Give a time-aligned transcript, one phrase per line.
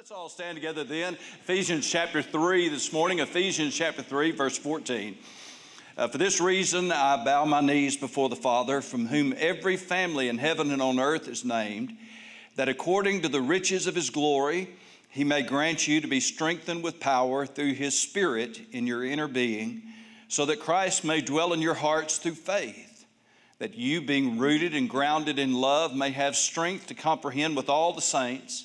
[0.00, 1.12] Let's all stand together then.
[1.42, 5.14] Ephesians chapter 3 this morning, Ephesians chapter 3, verse 14.
[5.94, 10.28] Uh, for this reason, I bow my knees before the Father, from whom every family
[10.28, 11.94] in heaven and on earth is named,
[12.56, 14.70] that according to the riches of his glory,
[15.10, 19.28] he may grant you to be strengthened with power through his Spirit in your inner
[19.28, 19.82] being,
[20.28, 23.04] so that Christ may dwell in your hearts through faith,
[23.58, 27.92] that you, being rooted and grounded in love, may have strength to comprehend with all
[27.92, 28.64] the saints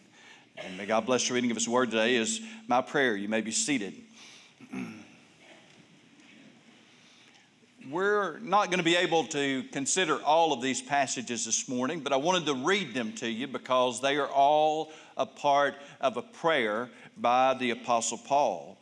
[0.65, 3.15] And may God bless the reading of His Word today, is my prayer.
[3.15, 3.95] You may be seated.
[7.89, 12.13] We're not going to be able to consider all of these passages this morning, but
[12.13, 16.21] I wanted to read them to you because they are all a part of a
[16.21, 18.77] prayer by the Apostle Paul.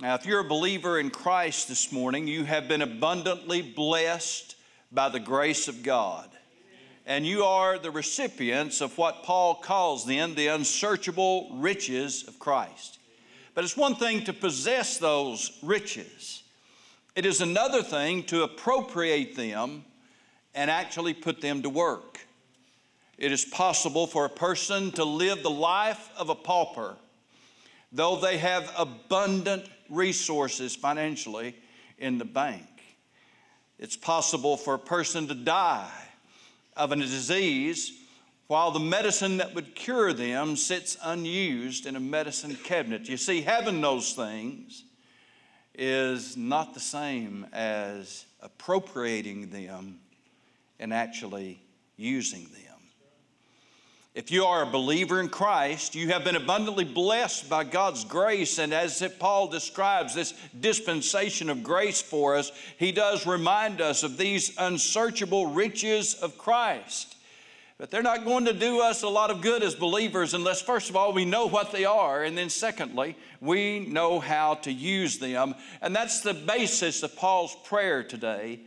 [0.00, 4.56] Now, if you're a believer in Christ this morning, you have been abundantly blessed
[4.90, 6.28] by the grace of God
[7.06, 12.98] and you are the recipients of what Paul calls then the unsearchable riches of Christ.
[13.54, 16.42] But it's one thing to possess those riches,
[17.14, 19.84] it is another thing to appropriate them
[20.54, 22.20] and actually put them to work.
[23.18, 26.96] It is possible for a person to live the life of a pauper,
[27.92, 31.54] though they have abundant resources financially
[31.98, 32.66] in the bank.
[33.78, 35.92] It's possible for a person to die
[36.76, 37.92] of a disease
[38.46, 43.08] while the medicine that would cure them sits unused in a medicine cabinet.
[43.08, 44.84] You see, having those things
[45.74, 49.98] is not the same as appropriating them
[50.78, 51.62] and actually
[51.96, 52.63] using them.
[54.14, 58.58] If you are a believer in Christ, you have been abundantly blessed by God's grace.
[58.58, 64.16] And as Paul describes this dispensation of grace for us, he does remind us of
[64.16, 67.16] these unsearchable riches of Christ.
[67.76, 70.90] But they're not going to do us a lot of good as believers unless, first
[70.90, 75.18] of all, we know what they are, and then, secondly, we know how to use
[75.18, 75.56] them.
[75.82, 78.60] And that's the basis of Paul's prayer today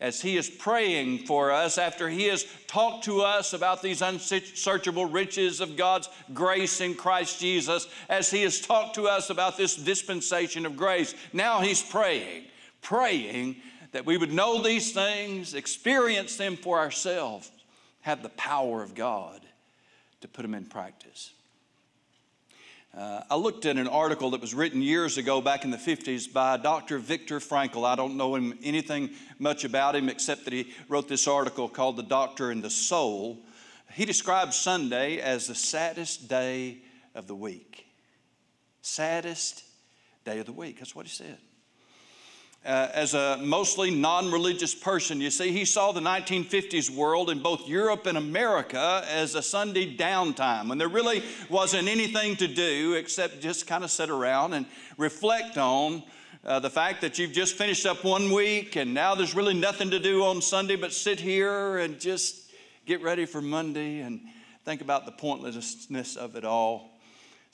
[0.00, 5.06] as he is praying for us after he has talked to us about these unsearchable
[5.06, 9.76] riches of God's grace in Christ Jesus, as he has talked to us about this
[9.76, 11.14] dispensation of grace.
[11.32, 12.44] Now he's praying,
[12.82, 13.56] praying
[13.92, 17.50] that we would know these things, experience them for ourselves,
[18.00, 19.40] have the power of God
[20.20, 21.32] to put them in practice.
[22.96, 26.32] Uh, I looked at an article that was written years ago, back in the 50s,
[26.32, 26.98] by Dr.
[26.98, 27.84] Viktor Frankl.
[27.84, 29.10] I don't know him anything
[29.40, 33.44] much about him except that he wrote this article called The Doctor and the Soul.
[33.92, 36.82] He describes Sunday as the saddest day
[37.16, 37.84] of the week.
[38.80, 39.64] Saddest
[40.24, 40.78] day of the week.
[40.78, 41.38] That's what he said
[42.64, 45.20] uh, as a mostly non religious person.
[45.20, 49.96] You see, he saw the 1950s world in both Europe and America as a Sunday
[49.96, 54.66] downtime when there really wasn't anything to do except just kind of sit around and
[54.96, 56.02] reflect on.
[56.44, 59.90] Uh, the fact that you've just finished up one week and now there's really nothing
[59.90, 62.50] to do on Sunday but sit here and just
[62.84, 64.20] get ready for Monday and
[64.64, 66.93] think about the pointlessness of it all.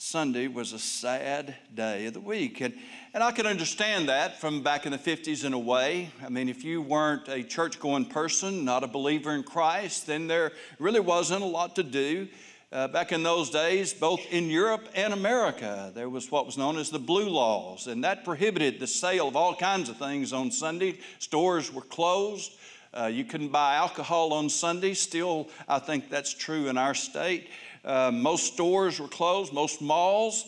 [0.03, 2.63] Sunday was a sad day of the week.
[2.63, 2.73] And,
[3.13, 6.09] and I can understand that from back in the 50s in a way.
[6.25, 10.27] I mean, if you weren't a church going person, not a believer in Christ, then
[10.27, 12.29] there really wasn't a lot to do.
[12.73, 16.79] Uh, back in those days, both in Europe and America, there was what was known
[16.79, 20.51] as the Blue Laws, and that prohibited the sale of all kinds of things on
[20.51, 20.99] Sunday.
[21.19, 22.53] Stores were closed.
[22.93, 24.95] Uh, you couldn't buy alcohol on Sunday.
[24.95, 27.51] Still, I think that's true in our state.
[27.85, 30.45] Uh, most stores were closed, most malls.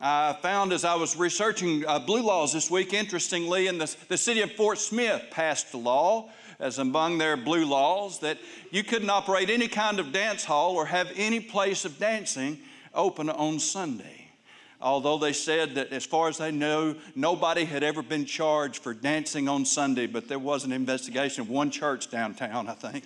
[0.00, 4.18] I found as I was researching uh, blue laws this week, interestingly, in the, the
[4.18, 6.28] city of Fort Smith passed a law
[6.58, 8.38] as among their blue laws that
[8.70, 12.58] you couldn't operate any kind of dance hall or have any place of dancing
[12.94, 14.28] open on Sunday.
[14.80, 18.92] Although they said that, as far as they know, nobody had ever been charged for
[18.92, 23.04] dancing on Sunday, but there was an investigation of one church downtown, I think.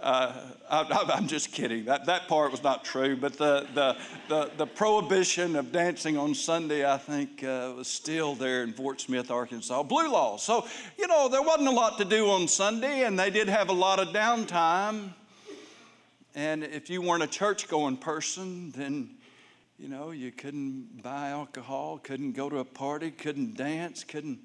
[0.00, 0.32] Uh,
[0.70, 1.84] I, am just kidding.
[1.84, 3.96] That, that part was not true, but the, the,
[4.30, 9.02] the, the prohibition of dancing on Sunday, I think, uh, was still there in Fort
[9.02, 9.82] Smith, Arkansas.
[9.82, 10.38] Blue law.
[10.38, 10.66] So,
[10.98, 13.74] you know, there wasn't a lot to do on Sunday, and they did have a
[13.74, 15.10] lot of downtime.
[16.34, 19.10] And if you weren't a church going person, then,
[19.78, 24.38] you know, you couldn't buy alcohol, couldn't go to a party, couldn't dance, couldn't.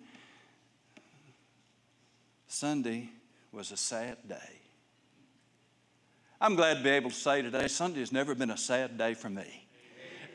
[2.50, 3.10] Sunday
[3.54, 4.65] was a sad day.
[6.46, 9.16] I'm glad to be able to say today Sunday has never been a sad day
[9.16, 9.66] for me.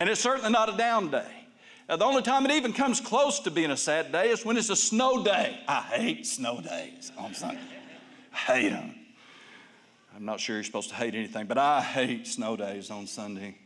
[0.01, 1.31] And it's certainly not a down day.
[1.89, 4.57] Now, the only time it even comes close to being a sad day is when
[4.57, 5.61] it's a snow day.
[5.69, 7.61] I hate snow days on Sunday.
[8.33, 8.97] I hate them.
[10.17, 13.57] I'm not sure you're supposed to hate anything, but I hate snow days on Sunday.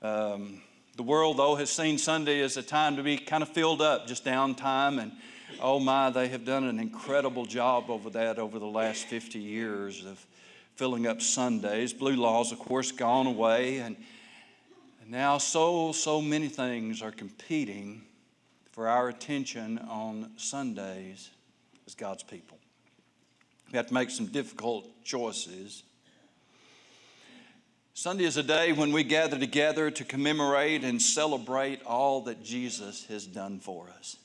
[0.00, 0.62] Um,
[0.96, 4.06] the world, though, has seen Sunday as a time to be kind of filled up,
[4.06, 4.98] just downtime.
[4.98, 5.12] And
[5.60, 10.06] oh my, they have done an incredible job over that over the last 50 years
[10.06, 10.24] of
[10.80, 11.92] filling up Sundays.
[11.92, 13.80] Blue laws, of course, gone away.
[13.80, 13.98] And,
[15.06, 18.00] now so, so many things are competing
[18.72, 21.28] for our attention on Sundays
[21.86, 22.56] as God's people.
[23.70, 25.82] We have to make some difficult choices.
[27.92, 33.04] Sunday is a day when we gather together to commemorate and celebrate all that Jesus
[33.08, 34.16] has done for us.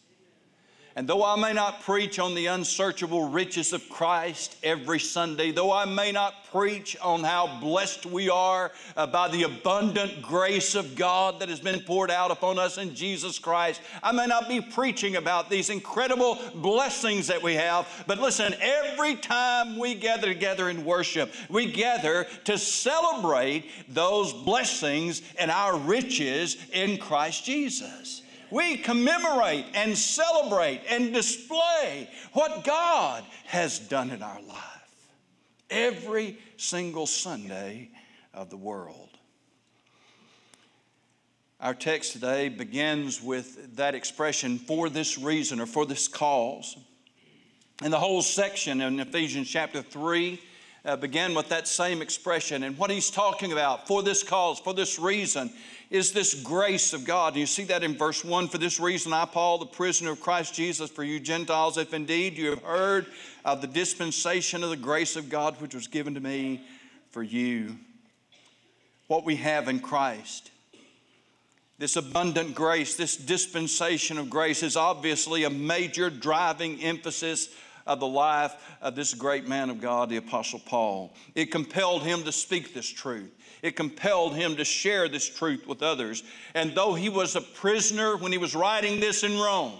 [0.97, 5.73] And though I may not preach on the unsearchable riches of Christ every Sunday, though
[5.73, 10.95] I may not preach on how blessed we are uh, by the abundant grace of
[10.95, 14.61] God that has been poured out upon us in Jesus Christ, I may not be
[14.61, 20.69] preaching about these incredible blessings that we have, but listen, every time we gather together
[20.69, 28.21] in worship, we gather to celebrate those blessings and our riches in Christ Jesus.
[28.51, 35.09] We commemorate and celebrate and display what God has done in our life
[35.69, 37.89] every single Sunday
[38.33, 39.09] of the world.
[41.59, 46.77] Our text today begins with that expression, for this reason or for this cause.
[47.81, 50.39] And the whole section in Ephesians chapter 3
[50.85, 52.63] uh, began with that same expression.
[52.63, 55.51] And what he's talking about, for this cause, for this reason,
[55.89, 57.33] is this grace of God.
[57.33, 60.21] And you see that in verse 1 For this reason, I, Paul, the prisoner of
[60.21, 63.07] Christ Jesus, for you Gentiles, if indeed you have heard
[63.43, 66.61] of the dispensation of the grace of God which was given to me
[67.09, 67.77] for you.
[69.07, 70.51] What we have in Christ.
[71.77, 77.49] This abundant grace, this dispensation of grace is obviously a major driving emphasis
[77.85, 81.13] of the life of this great man of God, the Apostle Paul.
[81.35, 83.31] It compelled him to speak this truth.
[83.61, 86.23] It compelled him to share this truth with others.
[86.53, 89.73] And though he was a prisoner when he was writing this in Rome,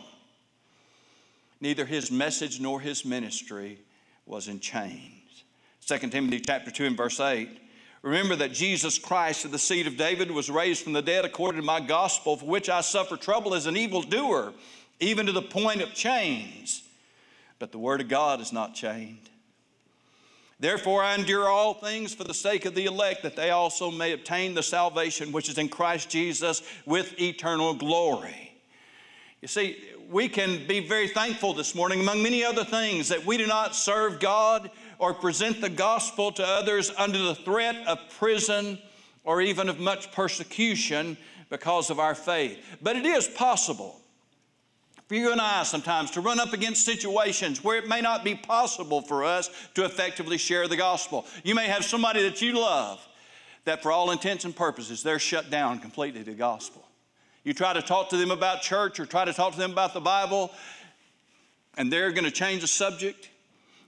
[1.61, 3.79] neither his message nor his ministry
[4.25, 5.43] was in chains.
[5.87, 7.61] 2 Timothy chapter 2 and verse 8.
[8.01, 11.59] Remember that Jesus Christ of the seed of David was raised from the dead according
[11.59, 14.53] to my gospel, for which I suffer trouble as an evildoer,
[14.99, 16.83] even to the point of chains.
[17.65, 19.27] But the word of God is not chained.
[20.59, 24.11] Therefore, I endure all things for the sake of the elect, that they also may
[24.11, 28.55] obtain the salvation which is in Christ Jesus with eternal glory.
[29.41, 33.35] You see, we can be very thankful this morning, among many other things, that we
[33.35, 34.69] do not serve God
[34.99, 38.77] or present the gospel to others under the threat of prison
[39.23, 41.17] or even of much persecution
[41.49, 42.63] because of our faith.
[42.83, 44.01] But it is possible
[45.07, 48.35] for you and I sometimes to run up against situations where it may not be
[48.35, 51.25] possible for us to effectively share the gospel.
[51.43, 53.05] You may have somebody that you love
[53.65, 56.83] that, for all intents and purposes, they're shut down completely to the gospel.
[57.43, 59.93] You try to talk to them about church or try to talk to them about
[59.93, 60.51] the Bible,
[61.77, 63.29] and they're going to change the subject.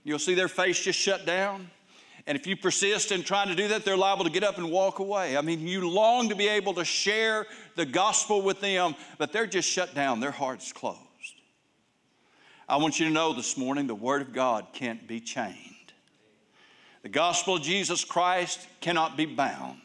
[0.04, 1.70] You'll see their face just shut down.
[2.28, 4.70] And if you persist in trying to do that, they're liable to get up and
[4.70, 5.38] walk away.
[5.38, 9.48] I mean, you long to be able to share the gospel with them, but they're
[9.48, 11.00] just shut down, their heart's closed.
[12.70, 15.56] I want you to know this morning the Word of God can't be chained.
[17.02, 19.80] The gospel of Jesus Christ cannot be bound.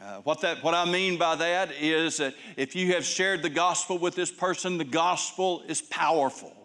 [0.00, 3.48] Uh, what, that, what I mean by that is that if you have shared the
[3.48, 6.57] gospel with this person, the gospel is powerful.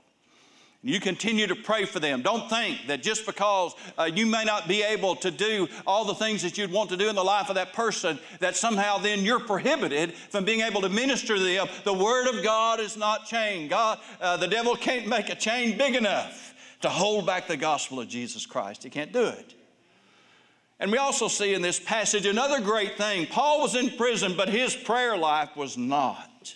[0.86, 2.22] You continue to pray for them.
[2.22, 6.14] Don't think that just because uh, you may not be able to do all the
[6.14, 9.22] things that you'd want to do in the life of that person, that somehow then
[9.22, 11.68] you're prohibited from being able to minister to them.
[11.86, 13.70] The Word of God is not chained.
[13.70, 18.02] God, uh, the devil can't make a chain big enough to hold back the gospel
[18.02, 18.84] of Jesus Christ.
[18.84, 19.54] He can't do it.
[20.82, 23.26] And we also see in this passage another great thing.
[23.28, 26.54] Paul was in prison, but his prayer life was not.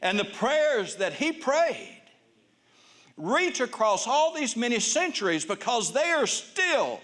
[0.00, 2.01] And the prayers that he prayed
[3.16, 7.00] reach across all these many centuries because they are still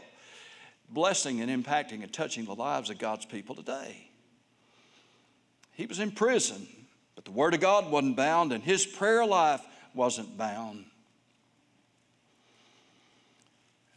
[0.91, 4.09] blessing and impacting and touching the lives of God's people today.
[5.75, 6.67] He was in prison,
[7.15, 9.63] but the Word of God wasn't bound, and his prayer life
[9.95, 10.85] wasn't bound.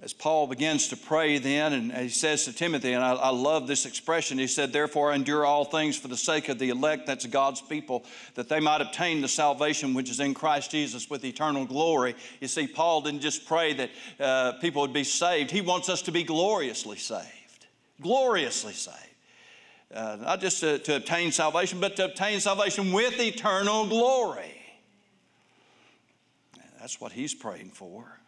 [0.04, 3.68] As Paul begins to pray then, and he says to Timothy, and I, I, love
[3.68, 7.28] this expression, he said, Therefore, endure all things for the sake of the elect, that's
[7.28, 8.04] God's people,
[8.34, 12.16] that they might obtain the salvation which is in Christ Jesus with eternal glory.
[12.40, 13.90] You see, Paul didn't just pray that
[14.20, 17.68] uh, people would be saved, he wants us to be gloriously saved.
[18.02, 18.98] Gloriously saved.
[19.94, 24.58] Uh, not just to, to obtain salvation, but to obtain salvation with eternal glory.
[26.80, 28.21] That's what he's praying for.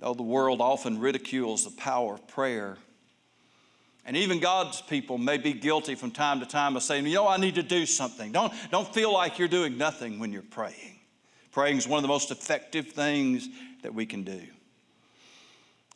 [0.00, 2.76] Though the world often ridicules the power of prayer,
[4.06, 7.28] and even God's people may be guilty from time to time of saying, you know,
[7.28, 8.32] I need to do something.
[8.32, 11.00] Don't, don't feel like you're doing nothing when you're praying.
[11.52, 13.48] Praying is one of the most effective things
[13.82, 14.40] that we can do.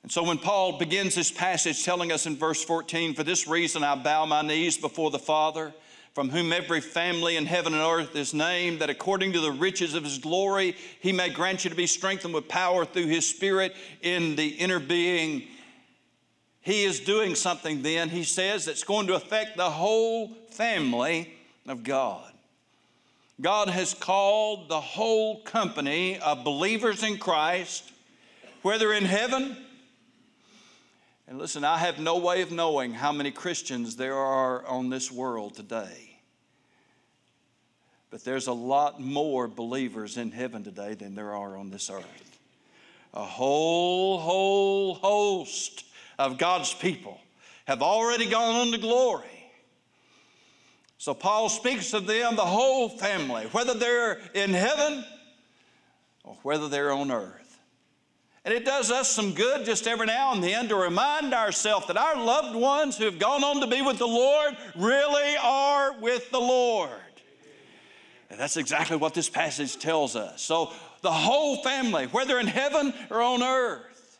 [0.02, 3.84] And so when Paul begins this passage telling us in verse 14, For this reason
[3.84, 5.72] I bow my knees before the Father
[6.14, 9.94] from whom every family in heaven and earth is named, that according to the riches
[9.94, 13.74] of his glory, he may grant you to be strengthened with power through his Spirit
[14.02, 15.44] in the inner being.
[16.60, 21.32] He is doing something then, he says, that's going to affect the whole family
[21.66, 22.30] of God.
[23.40, 27.90] God has called the whole company of believers in Christ,
[28.60, 29.56] whether in heaven,
[31.32, 35.10] and listen, I have no way of knowing how many Christians there are on this
[35.10, 36.18] world today.
[38.10, 42.38] But there's a lot more believers in heaven today than there are on this earth.
[43.14, 45.86] A whole, whole host
[46.18, 47.18] of God's people
[47.64, 49.50] have already gone on to glory.
[50.98, 55.02] So Paul speaks of them, the whole family, whether they're in heaven
[56.24, 57.41] or whether they're on earth.
[58.44, 61.96] And it does us some good just every now and then to remind ourselves that
[61.96, 66.30] our loved ones who have gone on to be with the Lord really are with
[66.30, 66.90] the Lord.
[68.30, 70.42] And that's exactly what this passage tells us.
[70.42, 70.72] So,
[71.02, 74.18] the whole family, whether in heaven or on earth,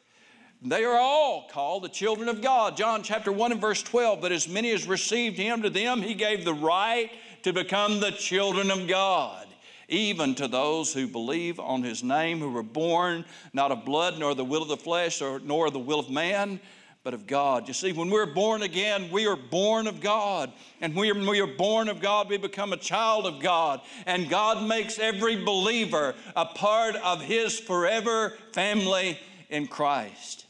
[0.65, 2.77] they are all called the children of God.
[2.77, 4.21] John chapter 1 and verse 12.
[4.21, 7.11] But as many as received him, to them he gave the right
[7.43, 9.47] to become the children of God,
[9.93, 14.35] even to those who believe on his name, who were born not of blood, nor
[14.35, 16.59] the will of the flesh, or, nor the will of man
[17.05, 17.67] but of God.
[17.67, 20.53] You see, when we're born again, we are born of God.
[20.81, 23.81] And when we are born of God, we become a child of God.
[24.07, 29.19] And God makes every believer a part of His forever family
[29.51, 30.47] in Christ.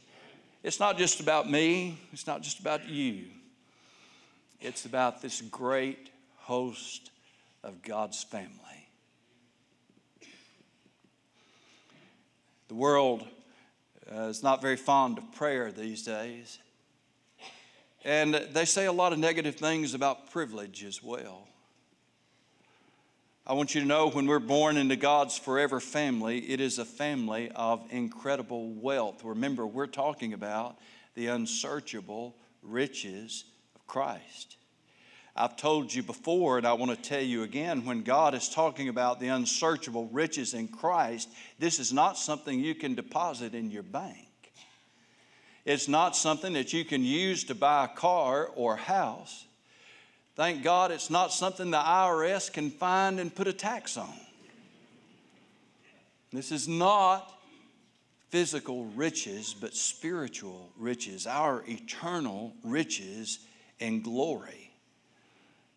[0.62, 3.24] It's not just about me, it's not just about you.
[4.60, 7.10] It's about this great host
[7.64, 8.81] of God's family.
[12.72, 13.22] The world
[14.10, 16.58] uh, is not very fond of prayer these days.
[18.02, 21.46] And they say a lot of negative things about privilege as well.
[23.46, 26.86] I want you to know when we're born into God's forever family, it is a
[26.86, 29.22] family of incredible wealth.
[29.22, 30.78] Remember, we're talking about
[31.14, 33.44] the unsearchable riches
[33.76, 34.56] of Christ.
[35.34, 38.88] I've told you before, and I want to tell you again when God is talking
[38.88, 43.82] about the unsearchable riches in Christ, this is not something you can deposit in your
[43.82, 44.28] bank.
[45.64, 49.46] It's not something that you can use to buy a car or a house.
[50.34, 54.12] Thank God it's not something the IRS can find and put a tax on.
[56.32, 57.30] This is not
[58.30, 63.40] physical riches, but spiritual riches, our eternal riches
[63.78, 64.61] and glory.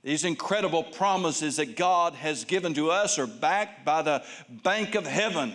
[0.06, 5.08] These incredible promises that God has given to us are backed by the bank of
[5.08, 5.52] heaven.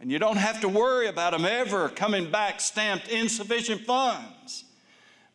[0.00, 4.64] And you don't have to worry about them ever coming back stamped insufficient funds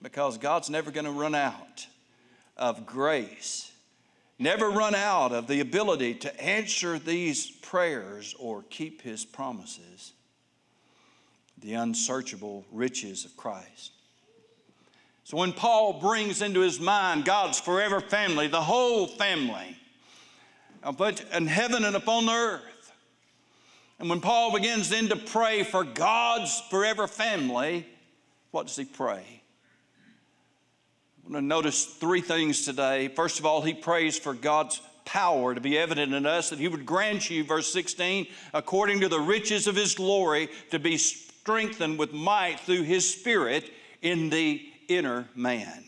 [0.01, 1.87] because God's never going to run out
[2.57, 3.71] of grace,
[4.37, 10.11] never run out of the ability to answer these prayers or keep His promises.
[11.57, 13.93] The unsearchable riches of Christ.
[15.27, 19.77] So when Paul brings into his mind God's forever family, the whole family,
[21.33, 22.93] in heaven and upon the earth,
[23.99, 27.85] and when Paul begins then to pray for God's forever family,
[28.51, 29.41] what does he pray?
[31.19, 33.09] I want to notice three things today.
[33.09, 36.69] First of all, he prays for God's power to be evident in us, that he
[36.69, 41.99] would grant you, verse 16, according to the riches of his glory, to be strengthened
[41.99, 43.69] with might through his spirit
[44.01, 45.83] in the inner man.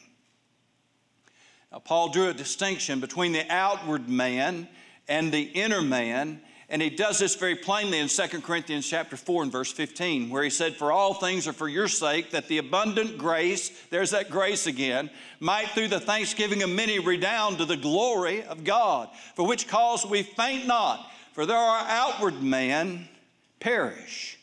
[1.71, 4.67] Now, Paul drew a distinction between the outward man
[5.07, 9.43] and the inner man, and he does this very plainly in 2 Corinthians chapter 4
[9.43, 12.57] and verse 15, where he said, For all things are for your sake, that the
[12.57, 17.77] abundant grace, there's that grace again, might through the thanksgiving of many redound to the
[17.77, 23.07] glory of God, for which cause we faint not, for though our outward man
[23.59, 24.39] perish,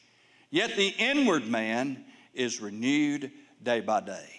[0.51, 3.31] Yet the inward man is renewed
[3.63, 4.36] day by day.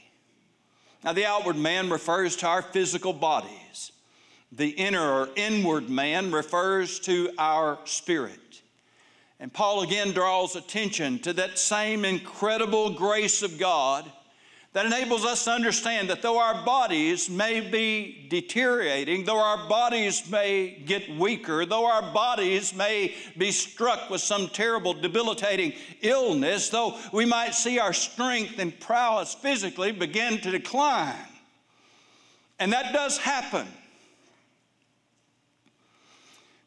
[1.04, 3.92] Now, the outward man refers to our physical bodies.
[4.52, 8.62] The inner or inward man refers to our spirit.
[9.40, 14.12] And Paul again draws attention to that same incredible grace of God
[14.78, 20.30] that enables us to understand that though our bodies may be deteriorating, though our bodies
[20.30, 26.96] may get weaker, though our bodies may be struck with some terrible debilitating illness, though
[27.12, 31.26] we might see our strength and prowess physically begin to decline,
[32.60, 33.66] and that does happen.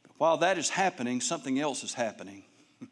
[0.02, 2.42] But while that is happening, something else is happening.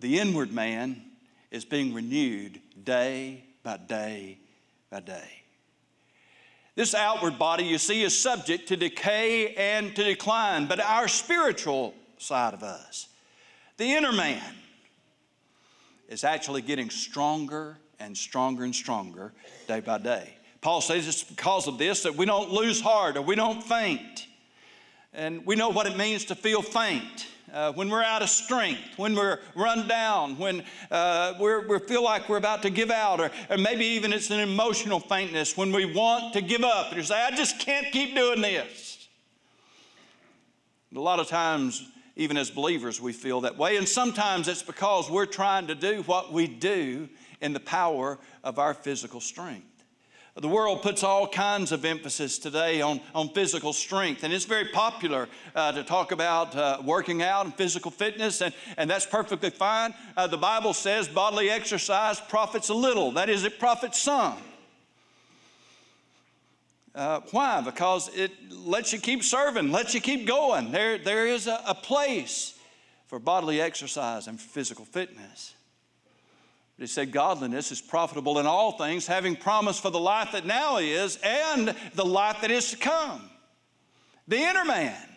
[0.00, 1.02] The inward man
[1.50, 4.38] is being renewed day by day
[4.90, 5.42] by day.
[6.76, 11.92] This outward body, you see, is subject to decay and to decline, but our spiritual
[12.16, 13.08] side of us,
[13.76, 14.54] the inner man,
[16.08, 19.32] is actually getting stronger and stronger and stronger
[19.66, 20.34] day by day.
[20.60, 24.28] Paul says it's because of this that we don't lose heart or we don't faint.
[25.12, 28.82] And we know what it means to feel faint uh, when we're out of strength,
[28.98, 33.30] when we're run down, when uh, we feel like we're about to give out, or,
[33.48, 37.02] or, maybe even it's an emotional faintness when we want to give up and you
[37.02, 39.08] say, I just can't keep doing this.
[40.94, 43.78] a lot of times, even as believers, we feel that way.
[43.78, 47.08] And sometimes it's because we're trying to do what we do
[47.40, 49.75] in the power of our physical strength.
[50.38, 54.66] The world puts all kinds of emphasis today on, on physical strength, and it's very
[54.66, 59.48] popular uh, to talk about uh, working out and physical fitness, and, and that's perfectly
[59.48, 59.94] fine.
[60.14, 64.36] Uh, the Bible says bodily exercise profits a little, that is, it profits some.
[66.94, 67.62] Uh, why?
[67.62, 70.70] Because it lets you keep serving, lets you keep going.
[70.70, 72.58] There, there is a, a place
[73.06, 75.54] for bodily exercise and physical fitness.
[76.76, 80.44] But he said, Godliness is profitable in all things, having promise for the life that
[80.44, 83.30] now is and the life that is to come.
[84.28, 85.08] The inner man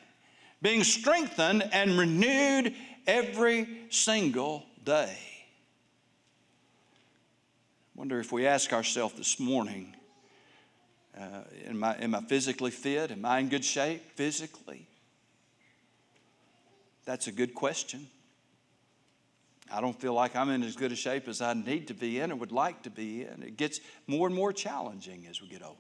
[0.62, 2.74] being strengthened and renewed
[3.08, 5.18] every single day.
[7.96, 9.96] Wonder if we ask ourselves this morning
[11.20, 13.12] uh, am, I, am I physically fit?
[13.12, 14.88] Am I in good shape physically?
[17.04, 18.08] That's a good question.
[19.72, 22.20] I don't feel like I'm in as good a shape as I need to be
[22.20, 23.44] in and would like to be in.
[23.44, 25.78] It gets more and more challenging as we get older.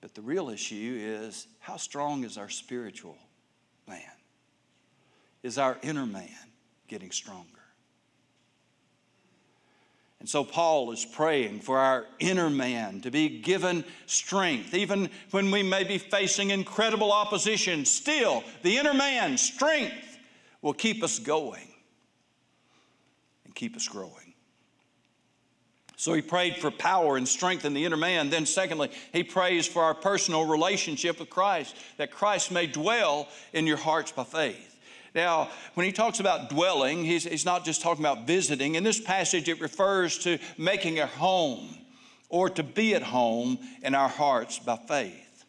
[0.00, 3.16] But the real issue is how strong is our spiritual
[3.86, 4.00] man?
[5.42, 6.28] Is our inner man
[6.88, 7.61] getting stronger?
[10.22, 14.72] And so Paul is praying for our inner man to be given strength.
[14.72, 20.18] Even when we may be facing incredible opposition, still, the inner man, strength,
[20.60, 21.66] will keep us going
[23.44, 24.34] and keep us growing.
[25.96, 28.30] So he prayed for power and strength in the inner man.
[28.30, 33.66] Then, secondly, he prays for our personal relationship with Christ, that Christ may dwell in
[33.66, 34.71] your hearts by faith.
[35.14, 38.76] Now, when he talks about dwelling, he's, he's not just talking about visiting.
[38.76, 41.68] In this passage, it refers to making a home
[42.28, 45.44] or to be at home in our hearts by faith.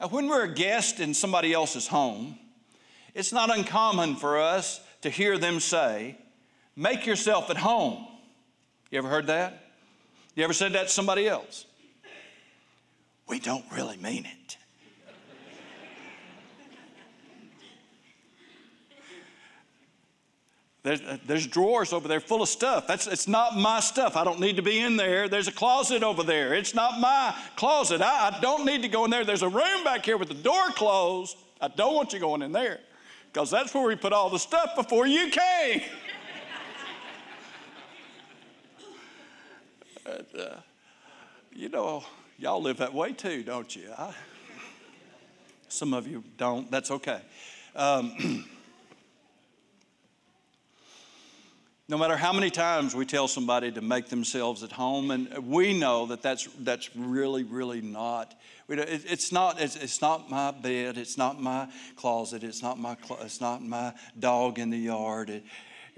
[0.00, 2.36] Now, when we're a guest in somebody else's home,
[3.14, 6.16] it's not uncommon for us to hear them say,
[6.74, 8.06] Make yourself at home.
[8.90, 9.62] You ever heard that?
[10.34, 11.66] You ever said that to somebody else?
[13.28, 14.56] We don't really mean it.
[20.82, 22.88] There's, there's drawers over there full of stuff.
[22.88, 24.16] That's, it's not my stuff.
[24.16, 25.28] I don't need to be in there.
[25.28, 26.54] There's a closet over there.
[26.54, 28.02] It's not my closet.
[28.02, 29.24] I, I don't need to go in there.
[29.24, 31.36] There's a room back here with the door closed.
[31.60, 32.80] I don't want you going in there
[33.32, 35.82] because that's where we put all the stuff before you came.
[40.04, 40.56] but, uh,
[41.54, 42.02] you know,
[42.38, 43.88] y'all live that way too, don't you?
[43.96, 44.12] I,
[45.68, 46.68] some of you don't.
[46.72, 47.20] That's okay.
[47.76, 48.46] Um,
[51.92, 55.78] No matter how many times we tell somebody to make themselves at home, and we
[55.78, 58.34] know that that's, that's really, really not.
[58.66, 63.42] It's not, it's, it's not my bed, it's not my closet, it's not my, it's
[63.42, 65.28] not my dog in the yard.
[65.28, 65.44] It,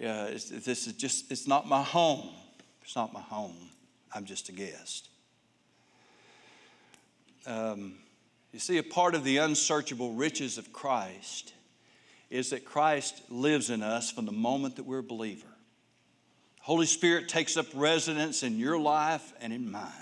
[0.04, 2.28] uh, this is just, it's not my home.
[2.83, 3.54] It's not my home.
[4.12, 5.11] I'm just a guest.
[7.46, 7.94] Um,
[8.52, 11.54] you see, a part of the unsearchable riches of Christ
[12.30, 15.46] is that Christ lives in us from the moment that we're a believer.
[16.64, 19.92] Holy Spirit takes up residence in your life and in mine.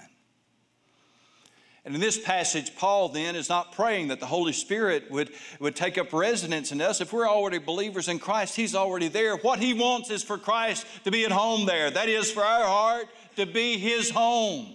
[1.84, 5.74] And in this passage, Paul then is not praying that the Holy Spirit would, would
[5.74, 7.00] take up residence in us.
[7.00, 9.36] If we're already believers in Christ, He's already there.
[9.38, 11.90] What He wants is for Christ to be at home there.
[11.90, 14.72] That is, for our heart to be His home,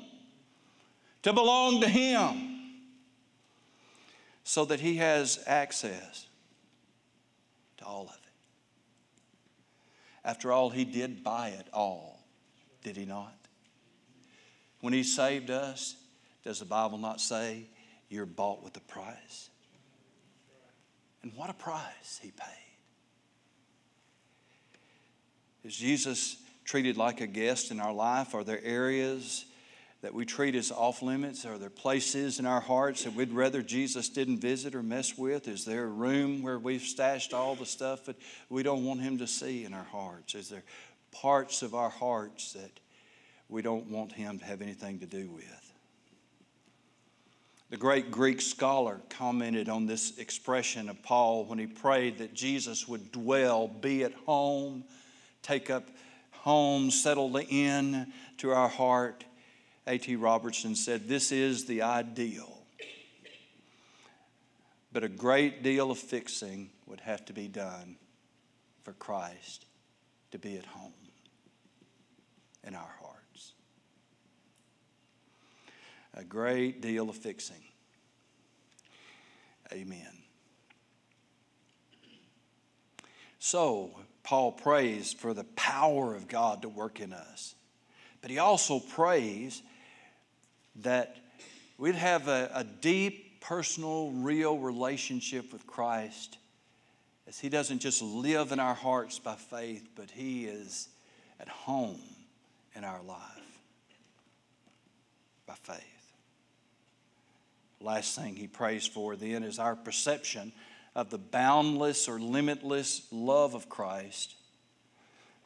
[1.21, 2.59] to belong to Him,
[4.43, 6.27] so that He has access
[7.77, 8.16] to all of it.
[10.27, 12.19] After all, He did buy it all,
[12.83, 13.33] did He not?
[14.81, 15.95] When He saved us,
[16.43, 17.63] does the Bible not say
[18.09, 19.49] you're bought with a price?
[21.23, 22.45] And what a price he paid.
[25.63, 28.33] Is Jesus treated like a guest in our life?
[28.33, 29.45] Are there areas
[30.01, 31.45] that we treat as off limits?
[31.45, 35.47] Are there places in our hearts that we'd rather Jesus didn't visit or mess with?
[35.47, 38.17] Is there a room where we've stashed all the stuff that
[38.49, 40.35] we don't want him to see in our hearts?
[40.35, 40.63] Is there
[41.11, 42.79] parts of our hearts that
[43.49, 45.73] we don't want him to have anything to do with?
[47.69, 52.87] The great Greek scholar commented on this expression of Paul when he prayed that Jesus
[52.87, 54.85] would dwell, be at home,
[55.41, 55.89] take up
[56.31, 59.25] home, settle the in to our heart.
[59.87, 60.17] A.T.
[60.17, 62.53] Robertson said, This is the ideal.
[64.91, 67.97] But a great deal of fixing would have to be done
[68.83, 69.65] for Christ
[70.31, 70.93] to be at home
[72.65, 73.53] in our hearts.
[76.13, 77.63] a great deal of fixing.
[79.71, 80.23] Amen.
[83.39, 83.91] So,
[84.23, 87.55] Paul prays for the power of God to work in us.
[88.21, 89.61] But he also prays
[90.83, 91.17] that
[91.77, 96.37] we'd have a, a deep, personal, real relationship with Christ
[97.27, 100.87] as he doesn't just live in our hearts by faith, but he is
[101.39, 101.99] at home
[102.75, 103.19] in our life
[105.45, 105.83] by faith.
[107.79, 110.51] Last thing he prays for then is our perception
[110.95, 114.35] of the boundless or limitless love of Christ.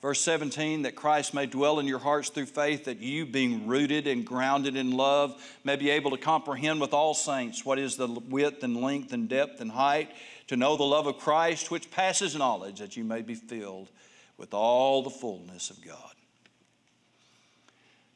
[0.01, 4.07] Verse 17, that Christ may dwell in your hearts through faith, that you, being rooted
[4.07, 8.07] and grounded in love, may be able to comprehend with all saints what is the
[8.07, 10.09] width and length and depth and height,
[10.47, 13.89] to know the love of Christ, which passes knowledge, that you may be filled
[14.37, 16.15] with all the fullness of God.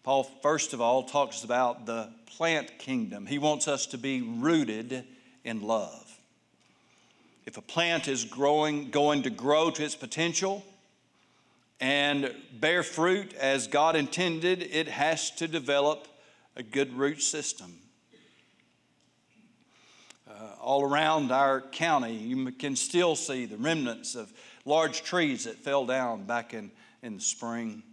[0.01, 3.27] Paul, first of all, talks about the plant kingdom.
[3.27, 5.03] He wants us to be rooted
[5.43, 6.19] in love.
[7.45, 10.65] If a plant is growing, going to grow to its potential
[11.79, 16.07] and bear fruit as God intended, it has to develop
[16.55, 17.73] a good root system.
[20.29, 24.31] Uh, all around our county, you can still see the remnants of
[24.65, 26.71] large trees that fell down back in,
[27.03, 27.83] in the spring.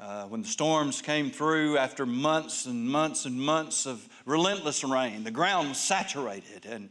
[0.00, 5.24] Uh, when the storms came through after months and months and months of relentless rain,
[5.24, 6.88] the ground was saturated, and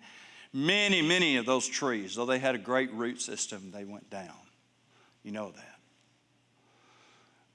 [0.54, 4.36] many, many of those trees, though they had a great root system, they went down.
[5.24, 5.79] You know that.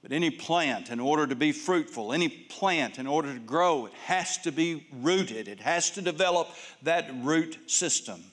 [0.05, 3.93] But any plant, in order to be fruitful, any plant, in order to grow, it
[4.03, 5.47] has to be rooted.
[5.47, 6.49] It has to develop
[6.83, 8.23] that root system.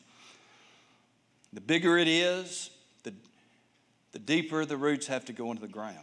[1.54, 2.68] The bigger it is,
[3.04, 3.14] the,
[4.12, 5.96] the deeper the roots have to go into the ground.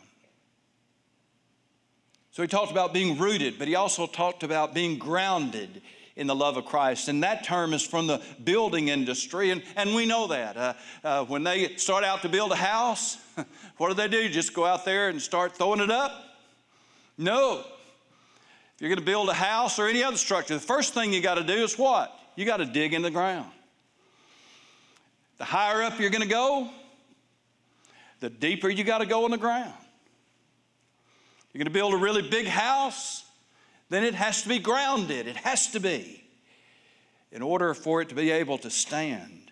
[2.32, 5.84] So he talked about being rooted, but he also talked about being grounded
[6.20, 7.08] in the love of Christ.
[7.08, 10.58] And that term is from the building industry, and, and we know that.
[10.58, 13.18] Uh, uh, when they start out to build a house,
[13.78, 14.28] what do they do?
[14.30, 16.12] Just go out there and start throwing it up?
[17.18, 17.64] No.
[18.76, 21.22] If you're going to build a house or any other structure, the first thing you
[21.22, 22.14] got to do is what?
[22.36, 23.50] You got to dig in the ground.
[25.38, 26.70] The higher up you're going to go,
[28.20, 29.74] the deeper you got to go in the ground.
[31.54, 33.24] You're going to build a really big house,
[33.90, 35.28] then it has to be grounded.
[35.28, 36.24] It has to be
[37.32, 39.52] in order for it to be able to stand.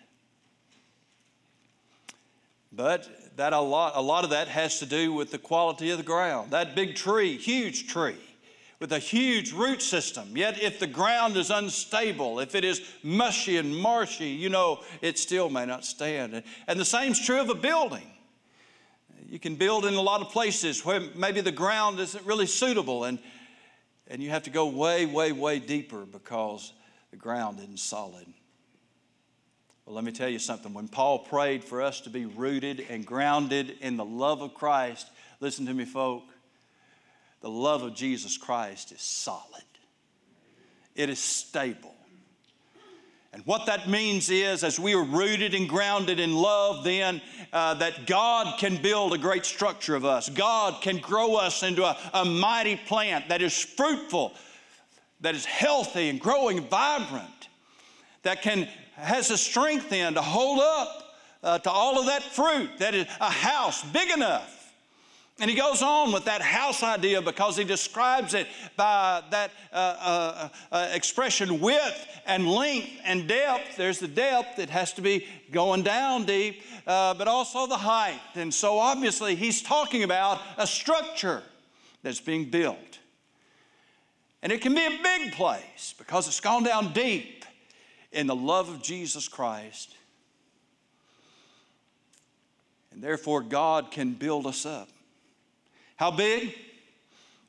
[2.72, 5.98] But that a lot, a lot of that has to do with the quality of
[5.98, 6.50] the ground.
[6.50, 8.16] That big tree, huge tree,
[8.78, 10.36] with a huge root system.
[10.36, 15.18] Yet, if the ground is unstable, if it is mushy and marshy, you know, it
[15.18, 16.42] still may not stand.
[16.66, 18.06] And the same is true of a building
[19.28, 23.04] you can build in a lot of places where maybe the ground isn't really suitable
[23.04, 23.18] and,
[24.08, 26.72] and you have to go way, way, way deeper because
[27.10, 28.26] the ground isn't solid.
[29.84, 30.74] Well, let me tell you something.
[30.74, 35.08] When Paul prayed for us to be rooted and grounded in the love of Christ,
[35.40, 36.24] listen to me, folk,
[37.40, 39.64] the love of Jesus Christ is solid,
[40.94, 41.94] it is stable.
[43.32, 47.20] And what that means is, as we are rooted and grounded in love, then
[47.52, 50.28] uh, that God can build a great structure of us.
[50.30, 54.32] God can grow us into a, a mighty plant that is fruitful,
[55.20, 57.48] that is healthy and growing vibrant,
[58.22, 62.68] that can has the strength then to hold up uh, to all of that fruit,
[62.78, 64.57] that is a house big enough.
[65.40, 69.76] And he goes on with that house idea because he describes it by that uh,
[69.76, 73.76] uh, uh, expression width and length and depth.
[73.76, 78.20] There's the depth, it has to be going down deep, uh, but also the height.
[78.34, 81.44] And so obviously he's talking about a structure
[82.02, 82.98] that's being built.
[84.42, 87.44] And it can be a big place because it's gone down deep
[88.10, 89.94] in the love of Jesus Christ.
[92.90, 94.88] And therefore, God can build us up.
[95.98, 96.54] How big?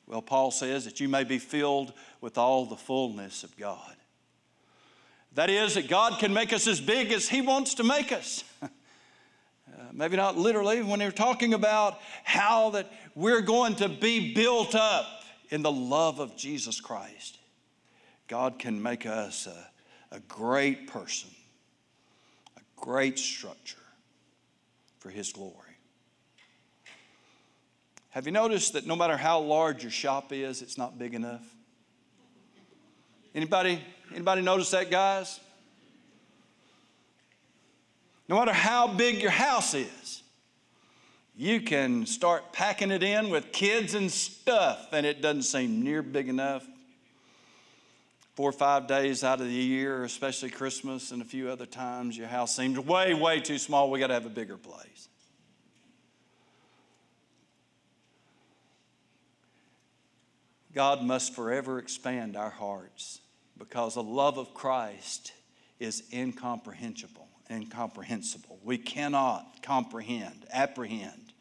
[0.08, 3.94] Well, Paul says that you may be filled with all the fullness of God.
[5.34, 8.42] That is, that God can make us as big as He wants to make us.
[8.62, 8.66] uh,
[9.92, 15.06] maybe not literally, when they're talking about how that we're going to be built up
[15.50, 17.38] in the love of Jesus Christ.
[18.26, 21.30] God can make us a, a great person,
[22.56, 23.78] a great structure
[24.98, 25.69] for His glory.
[28.10, 31.42] Have you noticed that no matter how large your shop is, it's not big enough?
[33.34, 33.80] Anybody,
[34.12, 35.38] anybody notice that, guys?
[38.28, 40.22] No matter how big your house is,
[41.36, 46.02] you can start packing it in with kids and stuff, and it doesn't seem near
[46.02, 46.66] big enough.
[48.34, 52.16] Four or five days out of the year, especially Christmas and a few other times,
[52.16, 53.90] your house seems way, way too small.
[53.90, 55.09] We got to have a bigger place.
[60.80, 63.20] God must forever expand our hearts
[63.58, 65.34] because the love of Christ
[65.78, 68.58] is incomprehensible, incomprehensible.
[68.64, 71.34] We cannot comprehend, apprehend.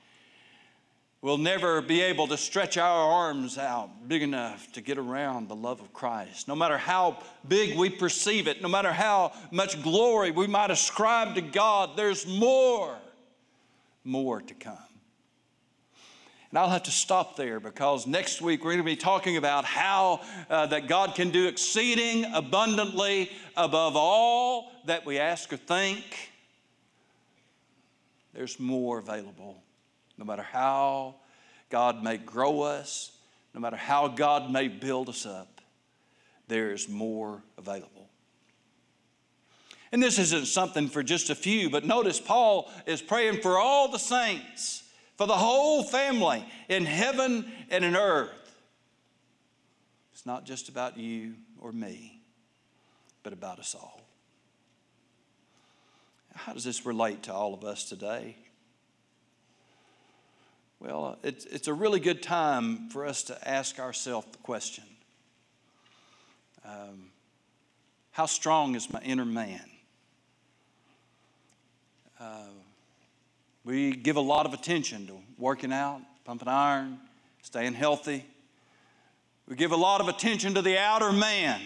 [1.22, 5.56] We'll never be able to stretch our arms out big enough to get around the
[5.56, 6.50] love of Christ.
[6.50, 11.36] No matter how big we perceive it, no matter how much glory we might ascribe
[11.36, 12.98] to God, there's more,
[14.04, 14.89] more to come.
[16.50, 19.66] And I'll have to stop there because next week we're going to be talking about
[19.66, 26.04] how uh, that God can do exceeding abundantly above all that we ask or think.
[28.34, 29.62] There's more available.
[30.18, 31.16] No matter how
[31.70, 33.12] God may grow us,
[33.54, 35.62] no matter how God may build us up,
[36.48, 38.10] there's more available.
[39.92, 43.92] And this isn't something for just a few, but notice Paul is praying for all
[43.92, 44.84] the saints
[45.20, 48.56] for the whole family in heaven and in earth.
[50.14, 52.22] It's not just about you or me,
[53.22, 54.02] but about us all.
[56.34, 58.38] How does this relate to all of us today?
[60.80, 64.86] Well, it's, it's a really good time for us to ask ourselves the question
[66.64, 67.12] um,
[68.12, 69.70] How strong is my inner man?
[72.18, 72.46] Uh,
[73.64, 77.00] we give a lot of attention to working out, pumping iron,
[77.42, 78.26] staying healthy.
[79.48, 81.62] We give a lot of attention to the outer man.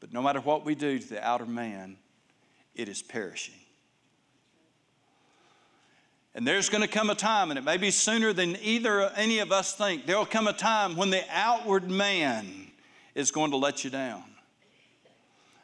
[0.00, 1.96] But no matter what we do to the outer man,
[2.74, 3.54] it is perishing.
[6.34, 9.40] And there's going to come a time, and it may be sooner than either any
[9.40, 12.46] of us think, there will come a time when the outward man
[13.14, 14.24] is going to let you down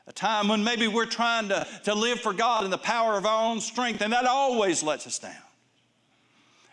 [0.09, 3.27] a time when maybe we're trying to, to live for God in the power of
[3.27, 5.35] our own strength, and that always lets us down.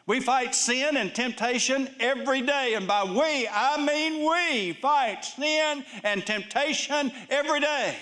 [0.07, 5.83] We fight sin and temptation every day, and by we, I mean we fight sin
[6.03, 7.97] and temptation every day.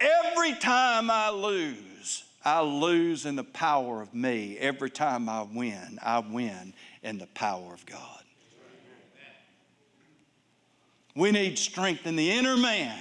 [0.00, 4.56] Every time I lose, I lose in the power of me.
[4.58, 8.22] Every time I win, I win in the power of God.
[11.16, 12.98] We need strength in the inner man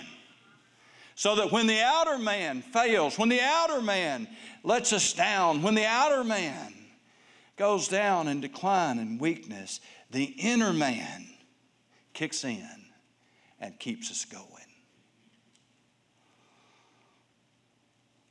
[1.16, 4.28] so that when the outer man fails, when the outer man
[4.64, 6.74] lets us down, when the outer man
[7.56, 9.80] goes down in decline and weakness,
[10.12, 11.28] the inner man
[12.14, 12.68] kicks in
[13.60, 14.50] and keeps us going.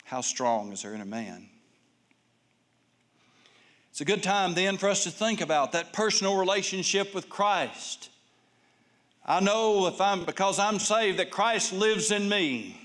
[0.05, 1.49] How strong is our inner man?
[3.91, 8.09] It's a good time then for us to think about that personal relationship with Christ.
[9.25, 12.79] I know if I'm because I'm saved that Christ lives in me.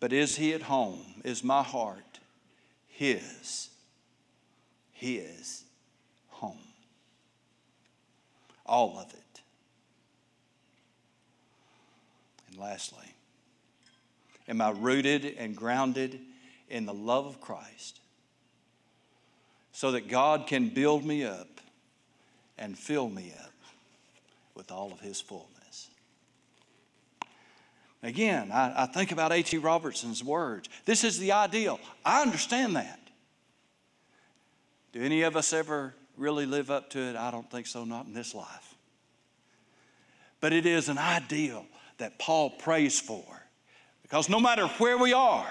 [0.00, 1.00] But is he at home?
[1.24, 2.18] Is my heart
[2.86, 3.70] his?
[4.92, 5.64] His
[6.28, 6.58] home.
[8.66, 9.40] All of it.
[12.48, 13.14] And lastly,
[14.48, 16.18] am I rooted and grounded
[16.68, 18.00] in the love of Christ
[19.72, 21.60] so that God can build me up
[22.58, 23.47] and fill me up
[24.58, 25.88] with all of his fullness.
[28.02, 29.56] Again, I, I think about A.T.
[29.58, 30.68] Robertson's words.
[30.84, 31.80] This is the ideal.
[32.04, 33.00] I understand that.
[34.92, 37.16] Do any of us ever really live up to it?
[37.16, 38.74] I don't think so, not in this life.
[40.40, 41.64] But it is an ideal
[41.98, 43.24] that Paul prays for.
[44.02, 45.48] Because no matter where we are,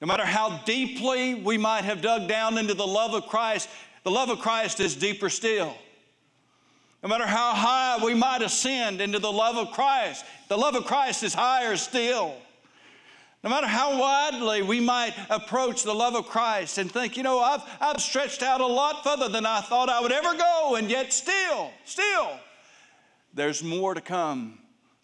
[0.00, 3.68] no matter how deeply we might have dug down into the love of Christ,
[4.04, 5.76] the love of Christ is deeper still.
[7.04, 10.86] No matter how high we might ascend into the love of Christ, the love of
[10.86, 12.34] Christ is higher still.
[13.42, 17.40] No matter how widely we might approach the love of Christ and think, you know,
[17.40, 20.88] I've, I've stretched out a lot further than I thought I would ever go, and
[20.88, 22.40] yet still, still,
[23.34, 24.58] there's more to come.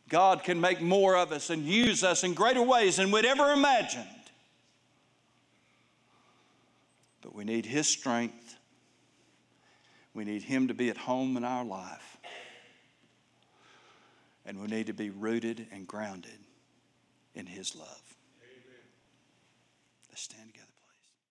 [0.08, 3.52] God can make more of us and use us in greater ways than we'd ever
[3.52, 4.06] imagined.
[7.20, 8.39] But we need His strength.
[10.14, 12.16] We need Him to be at home in our life.
[14.44, 16.38] And we need to be rooted and grounded
[17.34, 17.99] in His love.